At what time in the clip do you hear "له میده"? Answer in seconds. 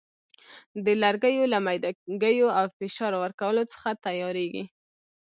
1.53-1.89